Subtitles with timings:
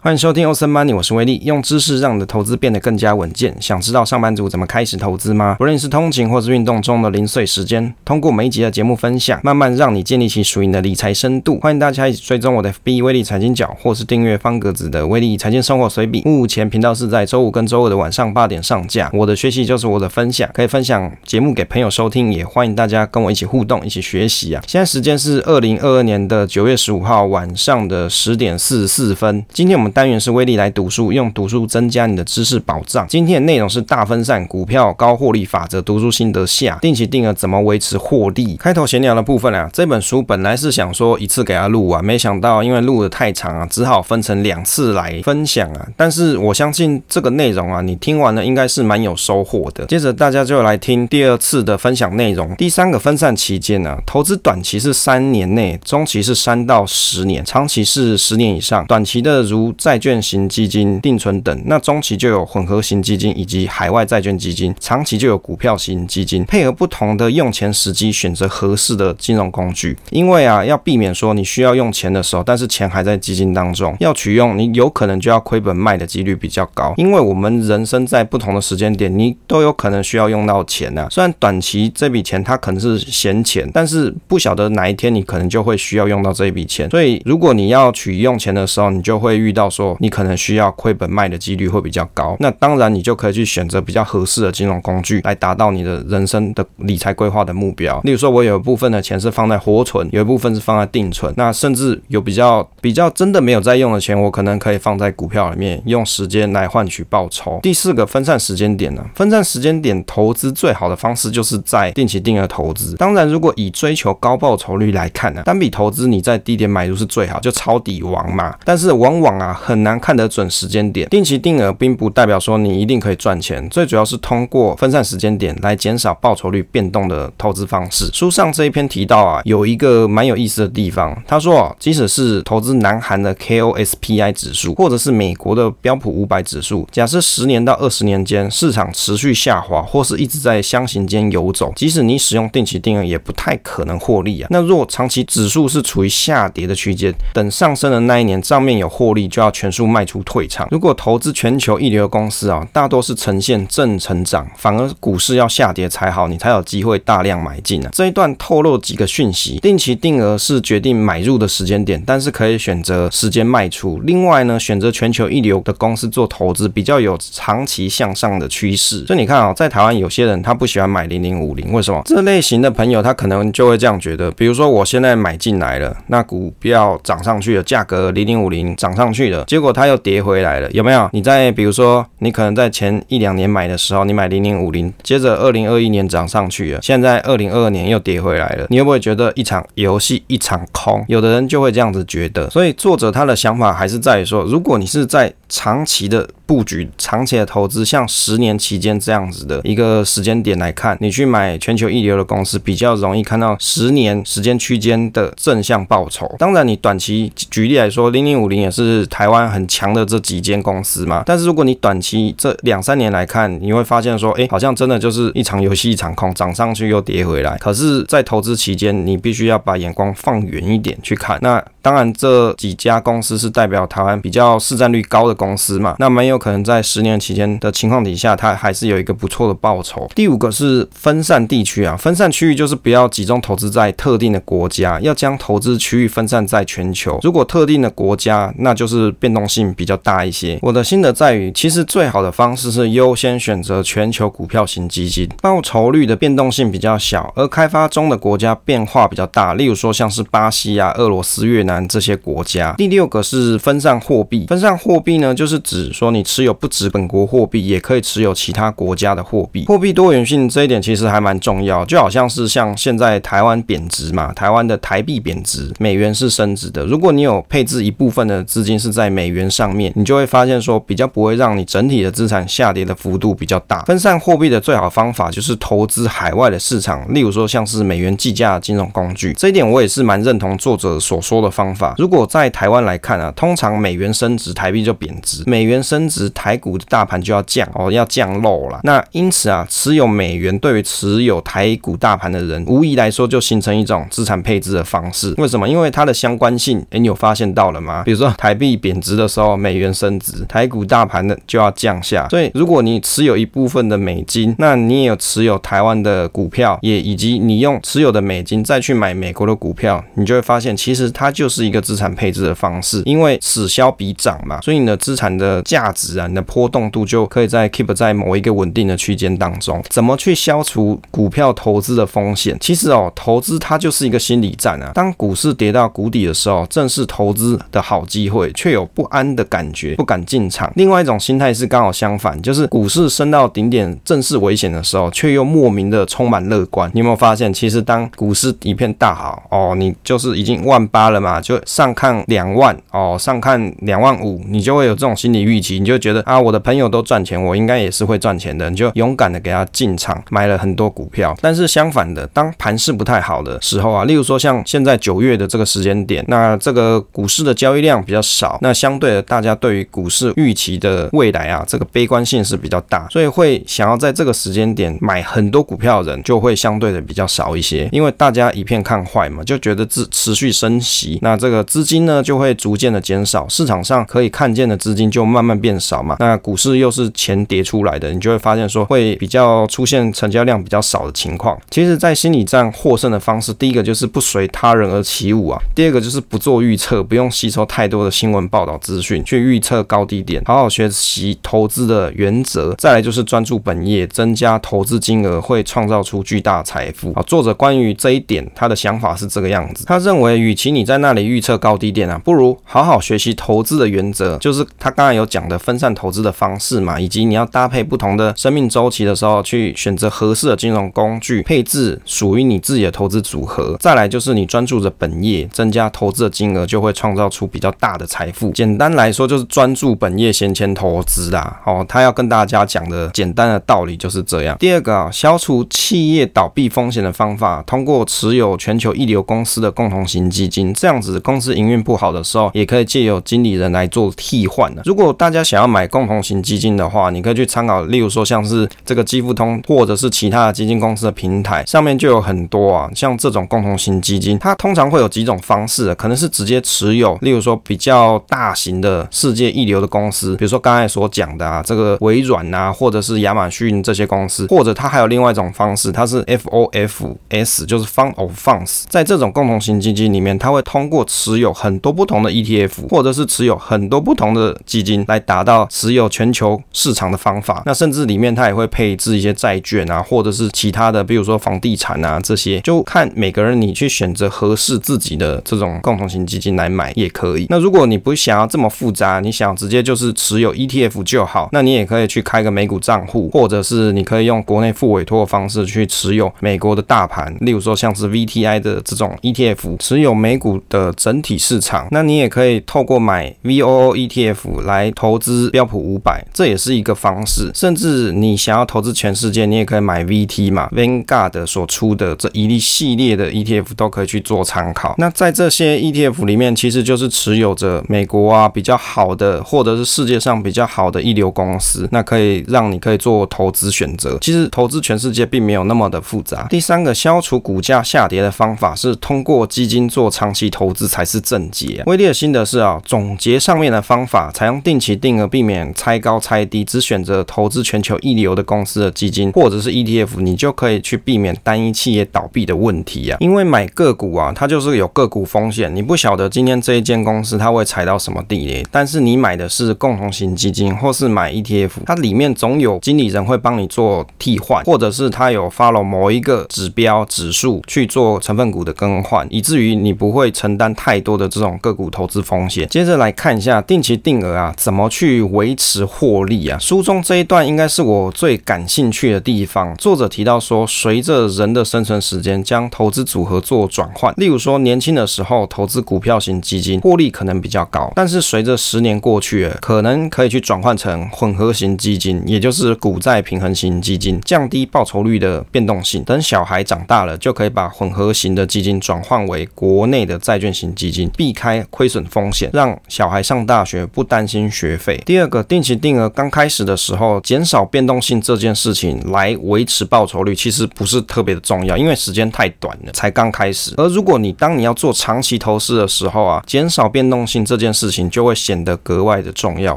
[0.00, 3.52] 欢迎收听欧森 Money，我是威利，用知识让你的投资变得更加稳健。
[3.60, 5.56] 想知道上班族怎么开始投资吗？
[5.58, 11.58] 不论是通勤或是运动中的零碎时间，通过每一集的节目分享，慢慢让你建立起属于你的理财深度。
[11.58, 16.22] 欢迎大家一起追踪我的 FB 威利财经角，或是订阅方格子的威利财经生活随笔。
[16.24, 19.10] 目前频道是在周五跟周二的晚上八点上架。
[19.12, 24.62] 我的学习就是我的分享，可以分享节目给朋友收听，也欢迎大家跟我一起互动，一起学习啊。
[24.64, 29.44] 现在时间是二零二二年的九月十五号晚上的十点四十四分。
[29.52, 30.68] 今天我们单元是威力来。
[30.78, 33.06] 读书，用读书增加你的知识保障。
[33.08, 38.56] 今天的内容是大分散股票高获利法则读书心得下，定期定额怎么维持获利？
[38.56, 45.88] 开头闲聊的部分啊，这本书本来是想说一次给他录完，没想到因为录得太长啊，只好分成两次来分享啊。
[45.96, 49.86] 但是我相信这个内容啊，你听完了应该是蛮有收获的。
[49.86, 52.54] 接着大家就来听第二次的分享内容。
[52.56, 58.86] 第三个分散期间呢，投资短期是三年内，中期是三到十年，长期是十年以上。
[58.86, 60.48] 短期的如债券型。
[60.58, 69.96] 基金、定存等，那中期就有混合型基金以及海外债券基金，长期就有股票型基金，配合不同的用钱时机，选择合适的金融工具。
[70.10, 76.94] 因为啊，要避免说你需要用钱的时候，但是钱还在基金当中，要取用，你有可能就要亏本卖的几率比较高。
[76.96, 81.06] 因为我们人生在不同的时间点，你都有可能需要用到钱啊。
[81.10, 86.88] 虽然短期这笔钱它可能是闲钱，但是不晓得哪一天你可能就会需要用到这笔钱。
[86.90, 98.00] 所以如果你要取用钱的时候，你就会遇到说你可能需要亏本卖的几率会比较高，那当然你就可以去选择比较合适的金融工具来达到你的人生的理财规划的目标。
[98.04, 107.60] 例如说，我有一部分的钱是放在活存，有一部分是放在定存，那甚至有比较比较真的没有在用的钱，我可能可以放在股票里面，用时间来换取报酬。
[107.62, 112.94] 第四个分散时间点呢，分散时间点投资最好的方式就是在定期定额投资。
[112.96, 118.54] 当然，如果以追求高报酬率来看呢，单笔投资你在低点买入是最好，就抄底王嘛。
[118.64, 120.48] 但是往往啊很难看得准。
[120.50, 128.10] 时间点，定期定额并不代表说你一定可以赚钱，最主要是通过分散时间点来减少报酬率变动的投资方式。
[128.12, 144.48] 书上这一篇提到啊，有一个蛮有意思的地方，他说啊，即使是投资南韩的 KOSPI 指数，或者是美国的标普五百指数，假设十年到二十年间市场持续下滑，或是一直在箱型间游走，即使你使用定期定额，也不太可能获利啊。
[144.50, 150.18] 那若长期指数是处于下跌的区间，等上升的那一年账面有获利，就要全数卖出。
[150.28, 150.66] 退场。
[150.70, 157.88] 如果投资全球一流的公司啊，大多是呈现正成长，反而股市要下跌才好，你才有机会大量买进啊。
[157.92, 164.00] 这一段透露几个讯息：定期定额是决定买入的时间点，但是可以选择时间卖出。
[164.00, 169.04] 另外呢，选择全球一流的公司做投资，比较有长期向上的趋势。
[169.06, 172.02] 所以你看啊，在台湾有些人他不喜欢买零零五零，为什么？
[172.04, 180.18] 这类型的朋友他可能就会这样觉得，比如说我现在买进来了，那股票涨上去了，价格零零五零涨上去了，结果它又跌。
[180.18, 181.08] 回来了有没有？
[181.12, 191.04] 你在比如说，你可能在前一两年买的时候，你买零零五零，接着二零二一年涨上去了，现在二零二二年又跌回来了，你会不会觉得一场游戏一场空？
[191.08, 192.50] 有的人就会这样子觉得。
[192.50, 206.34] 所以作者他的想法还是在于说，如果你是在长期的布局、长期的投资，像十年期间这样子的一个时间点来看，你去买全球一流的公司，比较容易看到十年时间区间的正向报酬。
[206.38, 211.22] 当然，你短期举例来说，零零五零也是台湾很强的这几间公司嘛。
[211.26, 217.56] 但是如果你短期这两三年来看，你会发现说，哎，好像真的就是一场游戏一场空，涨上去又跌回来。
[217.58, 221.38] 可是，在投资期间，你必须要把眼光放远一点去看。
[221.42, 230.06] 那当然，这几家公司是代表台湾比较市占率高的公司嘛，那蛮有可能在十年期间的情况底下，它还是有一个不错的报酬。
[230.14, 237.18] 第五个是分散地区啊，分散区域就是不要集中投资在特定的国家，要将投资区域分散在全球。
[237.22, 240.58] 如果特定的国家，那就是变动性比较大一些。
[240.60, 251.78] 我的心得在于，其实最好的方式是优先选择全球股票型基金，报酬率的变动性比较小，而开发中的国家变化比较大，例如说像是巴西啊、俄罗斯、越南。
[251.88, 252.74] 这些国家。
[252.76, 259.64] 第六个是分散货币，分散货币呢，就是指说你持有不止本国货币，也可以持有其他国家的货币。
[259.66, 266.86] 货币多元性这一点其实还蛮重要，就好像是像现在台湾贬值嘛，台湾的台币贬值，美元是升值的。
[266.86, 273.82] 如果你有配置一部分的资金是在美元上面，你就会发现说比较不会让你整体的资产下跌的幅度比较大。
[273.82, 279.32] 分散货币的最好方法就是投资海外的市场，例如说像是美元计价的金融工具。
[279.34, 281.48] 这一点我也是蛮认同作者所说的。
[281.58, 288.80] 方法，如果在台湾来看啊，通常美元升值，台币就贬值，美元升值，台股的大盘就要降哦，要降漏了。
[288.84, 295.34] 那因此啊，持有美元对于持有台股大盘的人，无疑来说就形成一种资产配置的方式。
[295.38, 295.68] 为什么？
[295.68, 298.02] 因为它的相关性，诶，你有发现到了吗？
[298.04, 302.26] 比如说台币贬值的时候，美元升值，台股大盘的就要降下。
[302.28, 313.02] 所以如果你持有一部分的美金，那你也有持有台湾的股票，也以及你用持有的美金再去买美国的股票，你就会发现，其实它就是一个资产配置的方式。
[313.04, 319.82] 因为此消彼长嘛，所以你的资产的价值啊，你的波动度就可以在 keep 在某一个稳定的区间当中。
[319.88, 322.54] 怎么去消除股票投资的风险？
[322.60, 324.92] 其实哦，投资它就是一个心理战啊。
[324.94, 330.70] 当股市跌到谷底的时候，正是投资的好机会，却有不安的感觉，不敢进场。
[330.76, 336.90] 另外一种心态是刚好相反，就是股市升到顶点，正是危险的时候，却又莫名的充满乐观。
[336.92, 351.34] 你有没有发现，其实当股市一片大好哦，你就是已经万八了嘛，就上看两万哦，上看两万五，你就会有这种心理预期，你就觉得啊，我的朋友都赚钱，我应该也是会赚钱的，你就勇敢的给他进场买了很多股票。
[351.40, 381.58] 但是相反的，当盘势不太好的时候啊，例如说像现在九月的这个时间点，那这个股市的交易量比较少，那相对的，大家对于股市预期的未来啊，这个悲观性是比较大，所以会想要在这个时间点买很多股票的人就会相对的比较少一些，因为大家一片看坏嘛，就觉得持持续升息，那这个资金呢就会逐渐的减少，市场上可以看见的资资金就慢慢变少嘛，那股市又是钱叠出来的，你就会发现说会比较出现成交量比较少的情况。
[381.68, 392.74] 其实，在心理战获胜的方式，第一个就是不随他人而起舞啊，第二个就是不做预测，不用吸收太多的新闻报道资讯去预测高低点，好好学习投资的原则。
[392.78, 397.12] 再来就是专注本业，增加投资金额，会创造出巨大财富。
[397.12, 399.84] 啊，作者关于这一点，他的想法是这个样子。
[399.84, 413.76] 他认为，与其你在那里预测高低点啊，不如好好学习投资的原则，就是他刚才有讲的分散投资的方式嘛，以及你要搭配不同的生命周期的时候，去选择合适的金融工具，配置属于你自己的投资组合。
[413.80, 418.50] 再来就是你专注着本业，增加投资的金额，就会创造出比较大的财富。
[418.50, 421.60] 简单来说，就是专注本业，闲钱投资啦。
[421.64, 424.56] 哦，他要跟大家讲的简单的道理就是这样。
[424.58, 434.82] 第二个啊，消除企业倒闭风险的方法，通过持有全球一流公司的共同型基金，这样子公司营运不好的时候，也可以借由经理人来做替换的。
[434.84, 467.62] 如果大家想要买共同型基金的话，你可以去参考，例如说像是这个基富通，或者是其他的基金公司的平台，上面就有很多啊，像这种共同型基金，它通常会有几种方式，可能是直接持有，例如说比较大型的世界一流的公司，比如说刚才所讲的啊，这个微软啊，或者是亚马逊这些公司，或者它还有另外一种方式，它是 FOFS，就是 Fund of Funds，在这种共同型基金里面，它会通过持有很多不同的 ETF，或者是持有很多不同的基金来达到持有全球市场的方法。
[467.66, 477.46] 那甚至里面它也会配置一些债券啊，或者是其他的，比如说房地产啊这些，就看每个人你去选择合适自己的这种共同型基金来买也可以。
[477.48, 491.88] 那如果你不想要这么复杂，你想直接就是持有 ETF 就好，那你也可以去开个美股账户，或者是你可以用国内复委托的方式去持有美国的大盘，例如说像是 VTI 的这种 ETF，持有美股的整体市场。
[491.90, 497.50] 那你也可以透过买 VOO ETF 来投资标普五百，这也是一个方式。
[497.54, 504.94] 甚至你想要投资全世界，你也可以买 VT 嘛，Vanguard 所出的这一系列的 ETF 都可以去做参考。
[504.98, 514.18] 那在这些 ETF 里面，其实就是持有着美国啊比较好的，或者是世界上比较好的一流公司，那可以让你可以做投资选择。
[514.20, 516.46] 其实投资全世界并没有那么的复杂。
[516.48, 521.82] 第三个消除股价下跌的方法是通过基金做长期投资才是正解。
[521.86, 533.16] 威利的心得是啊，总结上面的方法采用定期定额，避免拆高拆低，只选择投资全球一流的公司的基金或者是 ETF，你就可以去避免单一企业倒闭的问题啊。
[533.20, 538.64] 因为买个股啊，它就是有个股风险，你不晓得今天这一间公司它会踩到什么地雷。
[538.70, 552.68] 但是你买的是共同型基金或是买 ETF，它里面总有经理人会帮你做替换，或者是它有 follow 某一个指标指数去做成分股的更换，以至于你不会承担太多的这种个股投资风险。
[552.68, 556.58] 接着来看一下定期定额啊，怎么去维持获利啊？
[556.58, 559.74] 书中这一段应该是我最感兴趣的地方。
[559.76, 564.12] 作者提到说，随着人的生存时间，将投资组合做转换。
[564.16, 576.02] 例如说，年轻的时候投资股票型基金，获利可能比较高，但是随着十年过去，可能可以去转换成混合型基金，也就是股债平衡型基金，降低报酬率的变动性。
[576.04, 585.00] 等小孩长大了，就可以把混合型的基金转换为国内的债券型基金，避开亏损风险，让小孩上大学不担心学费。
[585.06, 593.74] 第二个，定期定额刚开始的时候，减少变动性这件事情来维持报酬率，其实不是特别的重要，因为时间太短了，才刚开始。
[593.76, 599.76] 而如果你当你要做长期投资的时候啊，减少变动性这件事情就会显得格外的重要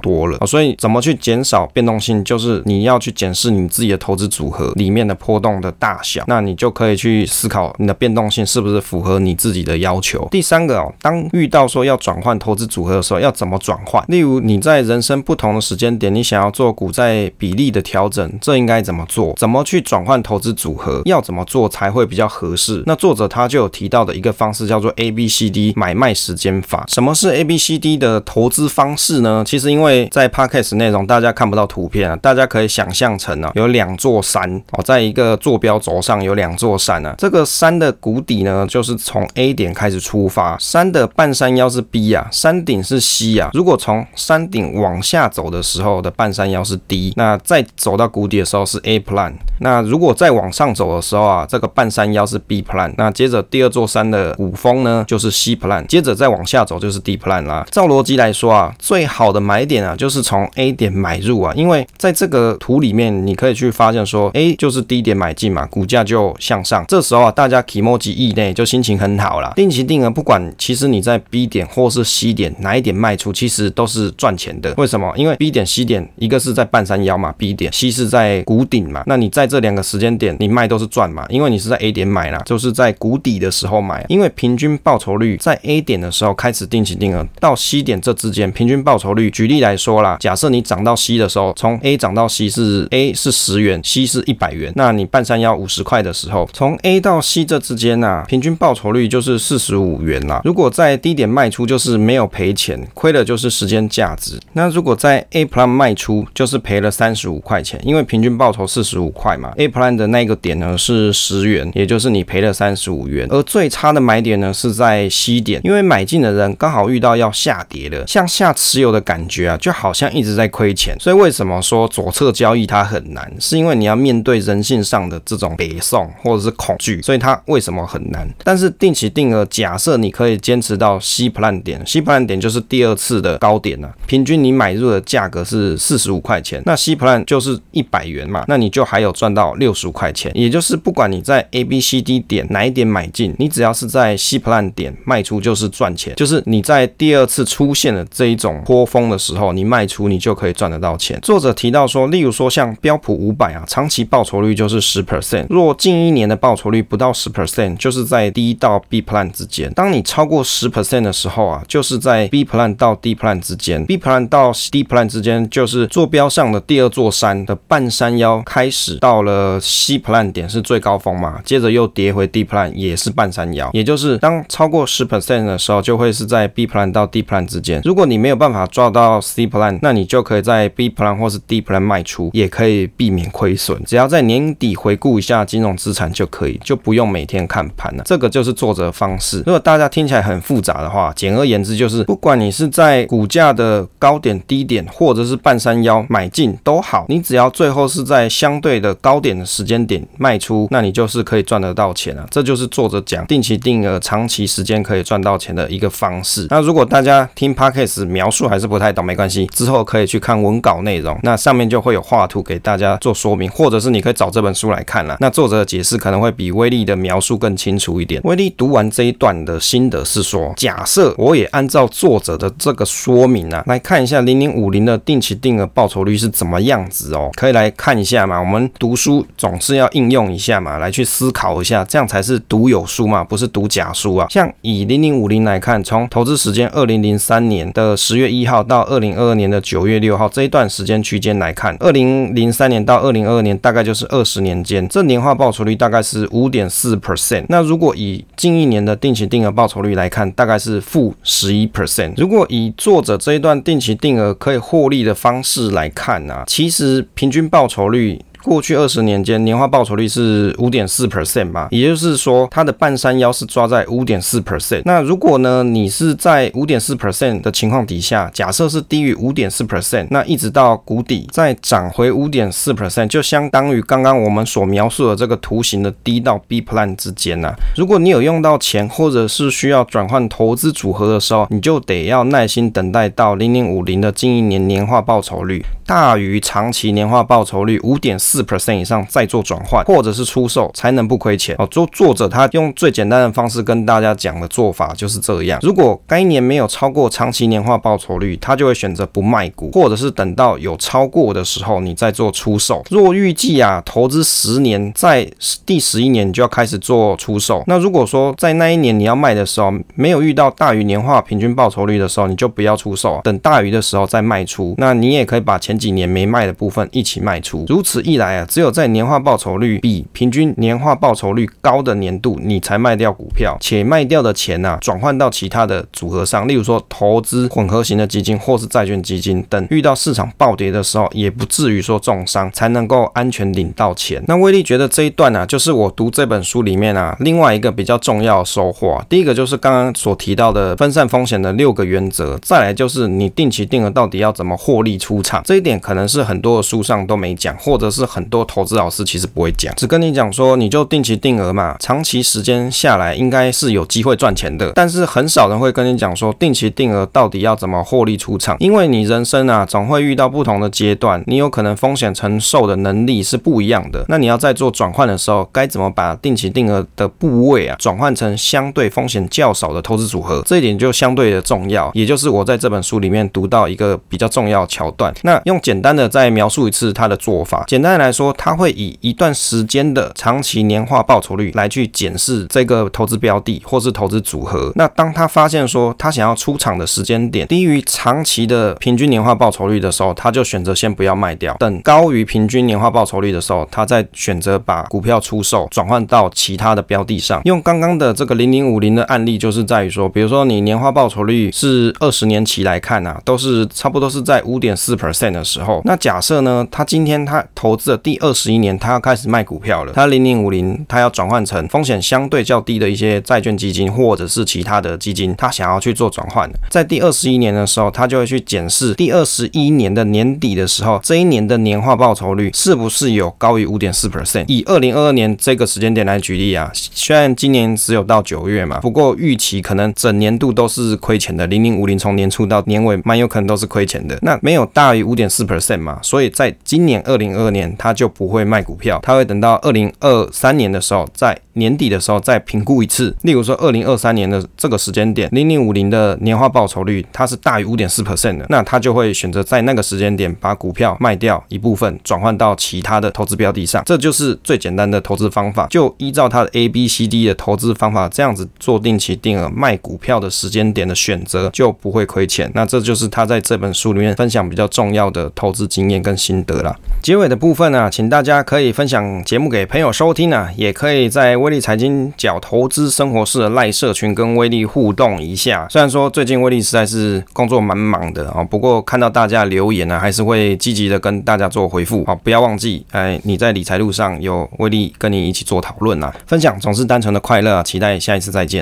[0.00, 0.38] 多了。
[0.46, 10.28] 所以怎么去减少变动性，就是你要去检视你自己的投资组合里面的波动的大小，那你就可以去思考你的变动性是不是符合你自己的要求。
[10.30, 14.04] 第三个哦，当遇到说要转换投资组合的时候，要怎么转换？
[14.20, 19.32] 例如你在人生不同的时间点，你想要做股债比例的调整，这应该怎么做？
[19.38, 21.00] 怎么去转换投资组合？
[21.06, 22.82] 要怎么做才会比较合适？
[22.84, 26.84] 那作者他就有提到的一个方式叫做 A B C D 买卖时间法。
[26.88, 29.42] 什么是 A B C D 的投资方式呢？
[29.46, 43.48] 其实因为在 Podcast 内容大家看不到图片啊，大家可以想象成啊，有两座山哦，在一个坐标轴上有两座山啊，这个山的谷底呢，就是从 A 点开始出发，山的半山腰是 B 啊，山顶是 C 啊。
[43.54, 49.32] 如果从山顶往下走的时候的半山腰是 D，那再走到谷底的时候是 A plan。
[49.60, 52.92] 那如果再往上走的时候啊，这个半山腰是 B plan。
[52.96, 55.86] 那接着第二座山的谷峰呢，就是 C plan。
[55.86, 57.66] 接着再往下走就是 D plan 啦。
[57.70, 66.84] 照逻辑来说啊，最好的买点啊，就是从 A 点买入啊，因为在这个图里面你可以去发现说，A 就是低点买进嘛，股价就向上。
[66.88, 69.52] 这时候啊，大家 k i m o j i 内就心情很好啦。
[69.54, 74.72] 定期定额不管其实你在 B 点或是 C 点哪一点卖出，其实都是赚钱的。
[74.76, 75.12] 为什么？
[75.16, 79.02] 因为 B 点、C 点一个是在半山腰嘛，B 点，C 是在谷顶嘛。
[79.06, 84.06] 那你在这两个时间点你卖都是赚嘛，因为你是在 A 点买啦，就是在谷底的时候买。
[84.08, 97.20] 因为平均报酬率在 A 点的时候开始定期定额，到 C 点这之间平均报酬率，举例来说啦，假设你涨到 C 的时候，从 A 涨到 C 是 A 是十元，C 是一百元，那你半山腰五十块的时候，从 A 到
[97.20, 100.40] C 这之间啊，平均报酬率就是四十五元啦。
[100.44, 104.38] 如果在低点卖出，就是没有赔钱，亏的就是时间价值。
[104.52, 109.52] 那如果在 A plan 卖出，就是赔了三十五块钱，因为平均报酬四十五块嘛。
[109.56, 113.26] A plan 的那个点呢是十元，也就是你赔了三十五元。
[113.30, 120.96] 而最差的买点呢是在 C 点，因为买进的人刚好遇到要下跌了，向下持有的感觉啊，就好像一直在亏钱。
[120.98, 123.30] 所以为什么说左侧交易它很难？
[123.38, 128.28] 是因为你要面对人性上的这种北宋或者是恐惧，所以它为什么很难？
[128.42, 151.18] 但是定期定额，假设你可以坚持到 C plan 点，C plan 点就是第二次的高点了啊，平均你买入的价格是四十五块钱，那 C plan 就是一百元嘛，那你就还有赚到六十五块钱，也就是不管你在 A、B、C、D 点哪一点买进，你只要是在 C plan 点卖出就是赚钱，就是你在第二次出现的这一种波峰的时候，你卖出你就可以赚得到钱。
[151.20, 159.72] 作者提到说，例如说像标普五百啊，长期报酬率就是十 percent，若近一年的报酬率不到十 percent，就是在 D 到 B plan 之间。
[159.74, 170.32] 当你超过十 percent 的时候啊，就是在 B plan 到 D plan 之间，B plan 到 D plan 之间就是坐标上的第二座山的半山腰开始到了 C plan
[170.32, 177.80] 点是最高峰嘛，接着又跌回 D plan 也是半山腰，也就是当超过十 percent 的时候，就会是在 B plan 到 D plan 之间。
[177.84, 183.82] 如果你没有办法抓到 C plan，那你就可以在 B plan 或是 D plan 卖出，也可以避免亏损。
[183.84, 188.02] 只要在年底回顾一下金融资产就可以，就不用每天看盘了。
[188.06, 189.38] 这个就是作者方式。
[189.38, 202.24] 如果大家听起来很复杂的话，简而言之就是，不管你是在股价它的高点、低点，或者是半山腰买进都好，你只要最后是在相对的高点的时间点卖出，那你就是可以赚得到钱了。
[202.30, 206.46] 这就是作者讲定期定额、长期时间可以赚到钱的一个方式。
[206.48, 215.16] 那如果大家听 Podcast 描述还是不太懂，没关系，之后可以去看文稿内容，那上面就会有画图给大家做说明，或者是你可以找这本书来看了。
[215.18, 218.20] 那作者的解释可能会比威力的描述更清楚一点。
[218.22, 228.40] 威力读完这一段的心得是说，假设我也按照作者的这个说明啊，来看一下零零五零的定期定额报酬率是怎么样子哦，可以来看一下嘛。
[228.40, 234.26] 我们读书总是要应用一下嘛，来去思考一下，这样才是读有书嘛，不是读假书啊。
[234.30, 247.44] 像以零零五零来看，从投资时间二零零三年的十月一号到二零二二年的九月六号这一段时间区间来看，二零零三年到二零二二年大概就是二十年间，这年化报酬率大概是五点四 percent。
[247.48, 252.12] 那如果以近一年的定期定额报酬率来看，大概是负十一 percent。
[252.16, 258.20] 如果以作者这一段定期定额可以获利的方式来看、啊，其实平均报酬率。
[258.42, 264.82] 过去二十年间年化报酬率是五点四 percent 吧，也就是说它的半山腰是抓在五点四 percent。
[264.84, 277.54] 那如果呢，你是在五点四 percent 的情况底下，假设是低于五点四 percent，那一直到谷底再涨回五点四 percent，就相当于刚刚我们所描述的这个图形的 D 到 B plan 之间啊。
[277.76, 291.66] 如果你有用到钱，或者是需要转换投资组合的时候，你就得要耐心等待到零零五零的近一年年化报酬率大于长期年化报酬率五点四 percent 以上再做转换，或者是出售，才能不亏钱哦。
[291.66, 295.58] 作作者他用最简单的方式跟大家讲的做法就是这样。
[295.62, 302.84] 如果该年没有超过长期年化报酬率，他就会选择不卖股，或者是等到有超过的时候你再做出售。
[302.90, 305.28] 若预计啊投资十年，在
[305.66, 307.64] 第十一年你就要开始做出售。
[307.66, 314.74] 那如果说在那一年你要卖的时候，没有遇到大于年化平均报酬率的时候，你就不要出售，等大于的时候再卖出。
[314.78, 317.64] 那你也可以把前几年没卖的部分一起卖出。
[317.68, 329.66] 如此一来啊，只有在年化报酬率比平均年化报酬率高的年度，你才卖掉股票，且卖掉的钱啊转换到其他的组合上，例如说投资混合型的基金或是债券基金等。
[329.70, 334.22] 遇到市场暴跌的时候，也不至于说重伤，才能够安全领到钱。
[334.28, 339.06] 那威力觉得这一段啊，就是我读这本书里面啊，另外一个比较重要的收获啊。
[339.08, 375.14] 第一个就是刚刚所提到的分散风险的六个原则，再来就是你定期定额到底要怎么获利出场，这一点可能是很多的书上都没讲，或者是很多投资老师其实不会讲，只跟你讲说你就定期定额嘛，长期时间下来应该是有机会赚钱的，但是很少人会跟你讲说定期定额到底要怎么获利出场，因为你人生啊总会遇到不同的阶段，你有可能风险承受的能力是不一样的，那你要在做转换的时候，该怎么把定期定额的部位啊转换成相对风险较少的投资组合，这一点就相对的重要，也就是我在这本书里面读到一个比较重要桥段。
[375.22, 384.72] 那用简单的再描述一次他的做法，简单来说，他会以一段时间的长期年化报酬率来去检视这个投资标的或是投资组合。
[384.74, 397.40] 那当他发现说他想要出场的时间点低于长期的平均年化报酬率的时候，他就选择先不要卖掉，等高于平均年化报酬率的时候，他再选择把股票出售，转换到其他的标的上。
[397.44, 405.82] 用刚刚的这个零零五零的案例，就是在于说，比如说你年化报酬率是二十年期来看啊，都是差不多是在五点四 percent 的时候。
[405.84, 416.48] 那假设呢，他今天他投资的第二十一年，他要开始卖股票了，他零零五零他要转换成风险相对较低的一些债券基金或者是其他的基金，他想要去做转换。
[416.70, 424.44] 在第二十一年的时候，他就会去检视第二十一年的年底的时候，这一年的年化报酬率是不是有高于五点四 percent。
[424.46, 431.46] 以二零二二年这个时间点来举例啊，虽然今年只有到九月嘛，不过预期可能整年度都是亏钱的。
[431.46, 434.16] 零零五零从年初到年尾，蛮有可能都是亏钱的。
[434.22, 441.40] 那没有大于五点四 percent 嘛，所以在今年二零二二年，他就不会卖股票，他会等到二零二三年的时候在。
[441.54, 455.66] 年底的时候再评估一次，例如说二零二三年的这个时间点，零零五零的年化报酬率它是大于五点四 percent 的，那他就会选择在那个时间点把股票卖掉一部分，转换到其他的投资标的上，这就是最简单的投资方法。
[455.66, 462.50] 就依照他的 A B C D 的投资方法这样子做定期定额卖股票的时间点的选择，就不会亏钱。
[462.54, 466.74] 那这就是他在这本书里面分享比较重要的投资经验跟心得啦。
[467.02, 475.66] 结尾的部分呢、啊，请大家可以分享节目给朋友收听啊，也可以在威力财经角投资生活室的赖社群跟威力互动一下。
[475.70, 482.04] 虽然说最近威力实在是工作蛮忙的啊，不过看到大家留言呢，还是会积极的跟大家做回复。
[482.04, 487.54] 好，不要忘记，哎，你在理财路上有威力跟你一起做讨论啊，分享总是单纯的快乐。
[487.54, 488.58] 啊期待下一次再见。